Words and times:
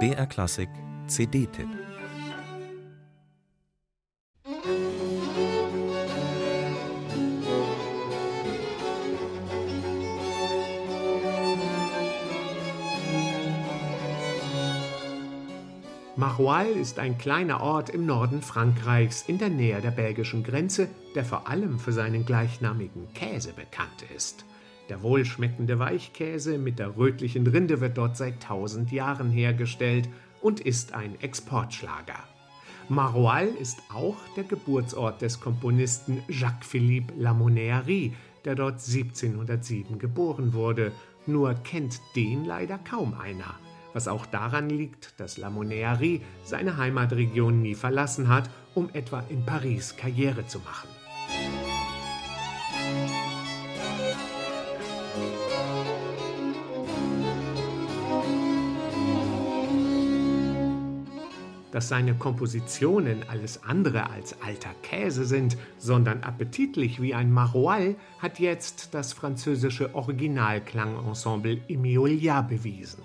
BR 0.00 0.26
Klassik 0.26 0.68
CD-Tipp 1.06 1.68
Maroal 16.16 16.66
ist 16.66 16.98
ein 16.98 17.16
kleiner 17.18 17.60
Ort 17.60 17.90
im 17.90 18.06
Norden 18.06 18.42
Frankreichs 18.42 19.22
in 19.28 19.38
der 19.38 19.50
Nähe 19.50 19.80
der 19.80 19.92
belgischen 19.92 20.42
Grenze, 20.42 20.88
der 21.14 21.24
vor 21.24 21.48
allem 21.48 21.78
für 21.78 21.92
seinen 21.92 22.26
gleichnamigen 22.26 23.12
Käse 23.14 23.52
bekannt 23.52 24.04
ist. 24.16 24.44
Der 24.88 25.02
wohlschmeckende 25.02 25.78
Weichkäse 25.78 26.58
mit 26.58 26.78
der 26.78 26.96
rötlichen 26.96 27.46
Rinde 27.46 27.80
wird 27.80 27.96
dort 27.96 28.16
seit 28.16 28.42
tausend 28.42 28.92
Jahren 28.92 29.30
hergestellt 29.30 30.08
und 30.42 30.60
ist 30.60 30.92
ein 30.92 31.18
Exportschlager. 31.20 32.18
Maroal 32.90 33.46
ist 33.46 33.78
auch 33.88 34.16
der 34.36 34.44
Geburtsort 34.44 35.22
des 35.22 35.40
Komponisten 35.40 36.22
Jacques-Philippe 36.28 37.14
Lamonnerie, 37.16 38.12
der 38.44 38.54
dort 38.54 38.74
1707 38.74 39.98
geboren 39.98 40.52
wurde, 40.52 40.92
nur 41.26 41.54
kennt 41.54 41.98
den 42.14 42.44
leider 42.44 42.76
kaum 42.76 43.14
einer. 43.14 43.54
Was 43.94 44.06
auch 44.06 44.26
daran 44.26 44.68
liegt, 44.68 45.18
dass 45.18 45.38
Lamonnerie 45.38 46.20
seine 46.42 46.76
Heimatregion 46.76 47.62
nie 47.62 47.74
verlassen 47.74 48.28
hat, 48.28 48.50
um 48.74 48.90
etwa 48.92 49.24
in 49.30 49.46
Paris 49.46 49.96
Karriere 49.96 50.46
zu 50.46 50.58
machen. 50.58 50.88
Dass 61.74 61.88
seine 61.88 62.14
Kompositionen 62.14 63.24
alles 63.28 63.64
andere 63.64 64.08
als 64.08 64.40
alter 64.40 64.70
Käse 64.82 65.24
sind, 65.24 65.56
sondern 65.76 66.22
appetitlich 66.22 67.02
wie 67.02 67.14
ein 67.14 67.32
Maroal, 67.32 67.96
hat 68.20 68.38
jetzt 68.38 68.94
das 68.94 69.12
französische 69.12 69.92
Originalklangensemble 69.92 71.62
Emiolia 71.66 72.42
bewiesen. 72.42 73.02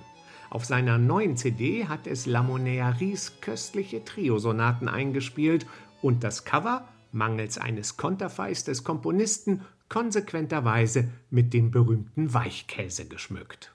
Auf 0.52 0.66
seiner 0.66 1.00
neuen 1.00 1.36
CD 1.36 1.88
hat 1.88 2.06
es 2.06 2.28
Lamonearis 2.28 3.42
köstliche 3.42 4.06
Triosonaten 4.06 4.88
eingespielt 4.88 5.66
und 6.03 6.23
das 6.23 6.45
Cover, 6.45 6.88
mangels 7.12 7.58
eines 7.58 7.97
Konterfeis 7.97 8.66
des 8.66 8.84
Komponisten, 8.84 9.62
konsequenterweise 9.90 11.09
mit 11.31 11.56
dem 11.56 11.72
berühmten 11.72 12.36
Weichkäse 12.36 13.08
geschmückt. 13.08 13.73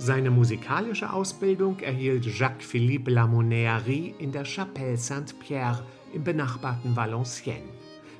Seine 0.00 0.30
musikalische 0.30 1.12
Ausbildung 1.12 1.80
erhielt 1.80 2.24
Jacques-Philippe 2.24 3.10
Lamonnerie 3.10 4.14
in 4.20 4.30
der 4.30 4.44
Chapelle 4.44 4.96
Saint-Pierre 4.96 5.82
im 6.14 6.22
benachbarten 6.22 6.94
Valenciennes. 6.94 7.64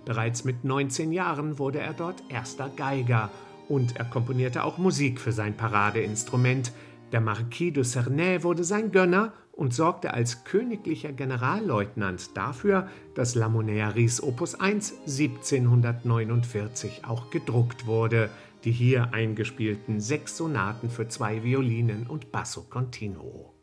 Bereits 0.05 0.45
mit 0.45 0.65
19 0.65 1.13
Jahren 1.13 1.61
wurde 1.61 1.79
er 1.79 1.95
dort 1.95 2.25
erster 2.29 2.69
Geiger 2.69 3.31
und 3.69 3.95
er 3.97 4.07
komponierte 4.07 4.65
auch 4.65 4.77
Musik 4.77 5.21
für 5.21 5.31
sein 5.31 5.57
Paradeinstrument. 5.57 6.73
Der 7.13 7.21
Marquis 7.21 7.73
de 7.73 7.85
Cernay 7.85 8.43
wurde 8.43 8.65
sein 8.65 8.91
Gönner 8.91 9.33
und 9.53 9.73
sorgte 9.73 10.13
als 10.15 10.43
königlicher 10.43 11.13
Generalleutnant 11.13 12.37
dafür, 12.37 12.89
dass 13.15 13.37
Lamonneries 13.37 14.21
Opus 14.21 14.57
1 14.57 14.95
1749 15.07 17.05
auch 17.05 17.31
gedruckt 17.31 17.87
wurde 17.87 18.31
die 18.65 18.73
hier 18.73 19.13
eingespielten 19.13 20.01
sechs 20.01 20.37
Sonaten 20.37 20.91
für 20.91 21.09
zwei 21.09 21.43
Violinen 21.45 22.07
und 22.07 22.33
Basso 22.33 22.63
Continuo. 22.63 23.55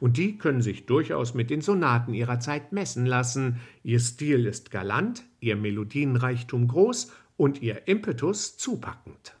Und 0.00 0.16
die 0.16 0.38
können 0.38 0.62
sich 0.62 0.86
durchaus 0.86 1.34
mit 1.34 1.50
den 1.50 1.60
Sonaten 1.60 2.14
ihrer 2.14 2.40
Zeit 2.40 2.72
messen 2.72 3.06
lassen. 3.06 3.60
Ihr 3.82 4.00
Stil 4.00 4.46
ist 4.46 4.70
galant, 4.70 5.24
ihr 5.40 5.56
Melodienreichtum 5.56 6.68
groß 6.68 7.12
und 7.36 7.62
ihr 7.62 7.88
Impetus 7.88 8.56
zupackend. 8.56 9.36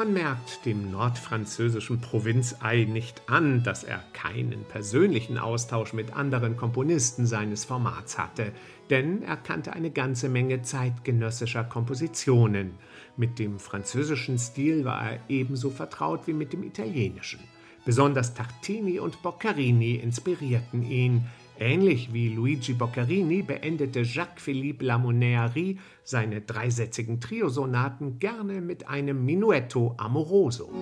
Man 0.00 0.14
merkt 0.14 0.64
dem 0.64 0.90
nordfranzösischen 0.90 2.00
Provinzei 2.00 2.84
nicht 2.84 3.20
an, 3.26 3.62
dass 3.62 3.84
er 3.84 4.02
keinen 4.14 4.64
persönlichen 4.64 5.36
Austausch 5.36 5.92
mit 5.92 6.14
anderen 6.14 6.56
Komponisten 6.56 7.26
seines 7.26 7.66
Formats 7.66 8.16
hatte, 8.16 8.52
denn 8.88 9.22
er 9.22 9.36
kannte 9.36 9.74
eine 9.74 9.90
ganze 9.90 10.30
Menge 10.30 10.62
zeitgenössischer 10.62 11.64
Kompositionen. 11.64 12.70
Mit 13.18 13.38
dem 13.38 13.58
französischen 13.58 14.38
Stil 14.38 14.86
war 14.86 15.12
er 15.12 15.20
ebenso 15.28 15.68
vertraut 15.68 16.26
wie 16.26 16.32
mit 16.32 16.54
dem 16.54 16.62
italienischen. 16.62 17.40
Besonders 17.84 18.32
Tartini 18.32 19.00
und 19.00 19.20
Boccherini 19.20 19.96
inspirierten 19.96 20.82
ihn, 20.82 21.26
Ähnlich 21.62 22.10
wie 22.14 22.30
Luigi 22.30 22.72
Boccherini 22.72 23.42
beendete 23.42 24.00
Jacques-Philippe 24.00 24.82
Lamonnerie 24.82 25.78
seine 26.02 26.40
dreisätzigen 26.40 27.20
Triosonaten 27.20 28.18
gerne 28.18 28.62
mit 28.62 28.88
einem 28.88 29.26
Minuetto 29.26 29.94
amoroso. 29.98 30.72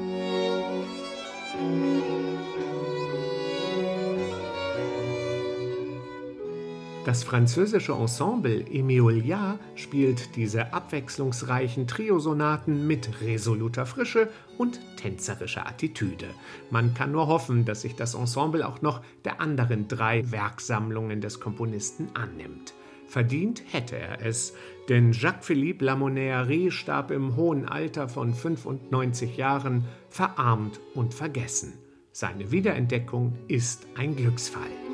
Das 7.08 7.24
französische 7.24 7.92
Ensemble 7.92 8.66
Emiolia 8.70 9.58
spielt 9.76 10.36
diese 10.36 10.74
abwechslungsreichen 10.74 11.86
Triosonaten 11.86 12.86
mit 12.86 13.22
resoluter 13.22 13.86
Frische 13.86 14.28
und 14.58 14.78
tänzerischer 14.98 15.66
Attitüde. 15.66 16.26
Man 16.68 16.92
kann 16.92 17.12
nur 17.12 17.26
hoffen, 17.26 17.64
dass 17.64 17.80
sich 17.80 17.96
das 17.96 18.12
Ensemble 18.12 18.68
auch 18.68 18.82
noch 18.82 19.00
der 19.24 19.40
anderen 19.40 19.88
drei 19.88 20.30
Werksammlungen 20.30 21.22
des 21.22 21.40
Komponisten 21.40 22.10
annimmt. 22.12 22.74
Verdient 23.06 23.62
hätte 23.70 23.96
er 23.96 24.20
es, 24.20 24.52
denn 24.90 25.12
Jacques-Philippe 25.12 25.86
Lamonnerie 25.86 26.70
starb 26.70 27.10
im 27.10 27.36
hohen 27.36 27.64
Alter 27.64 28.10
von 28.10 28.34
95 28.34 29.38
Jahren, 29.38 29.86
verarmt 30.10 30.78
und 30.94 31.14
vergessen. 31.14 31.72
Seine 32.12 32.50
Wiederentdeckung 32.50 33.32
ist 33.48 33.86
ein 33.96 34.14
Glücksfall. 34.14 34.87